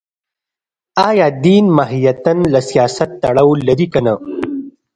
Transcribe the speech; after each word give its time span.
ایا 1.07 1.27
دین 1.45 1.65
ماهیتاً 1.77 2.33
له 2.53 2.59
سیاست 2.69 3.09
تړاو 3.21 3.49
لري 3.67 3.87
که 3.93 3.99
نه 4.05 4.13